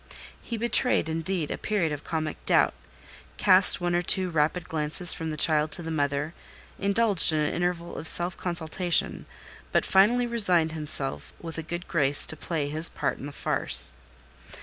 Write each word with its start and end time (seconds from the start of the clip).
He 0.41 0.57
betrayed, 0.57 1.07
indeed, 1.09 1.51
a 1.51 1.59
period 1.59 1.91
of 1.91 2.03
comic 2.03 2.43
doubt, 2.47 2.73
cast 3.37 3.79
one 3.79 3.93
or 3.93 4.01
two 4.01 4.31
rapid 4.31 4.67
glances 4.67 5.13
from 5.13 5.29
the 5.29 5.37
child 5.37 5.71
to 5.73 5.83
the 5.83 5.91
mother, 5.91 6.33
indulged 6.79 7.31
in 7.31 7.37
an 7.39 7.53
interval 7.53 7.95
of 7.97 8.07
self 8.07 8.35
consultation, 8.35 9.27
but 9.71 9.85
finally 9.85 10.25
resigned 10.25 10.71
himself 10.71 11.35
with 11.39 11.59
a 11.59 11.61
good 11.61 11.87
grace 11.87 12.25
to 12.25 12.35
play 12.35 12.67
his 12.67 12.89
part 12.89 13.19
in 13.19 13.27
the 13.27 13.31
farce. 13.31 13.95